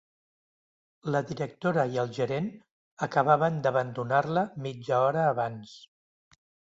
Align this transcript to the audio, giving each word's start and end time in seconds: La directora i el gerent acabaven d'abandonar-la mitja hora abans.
La 1.15 1.19
directora 1.31 1.83
i 1.95 1.99
el 2.03 2.09
gerent 2.15 2.47
acabaven 3.07 3.59
d'abandonar-la 3.67 4.45
mitja 4.69 5.03
hora 5.11 5.27
abans. 5.33 5.75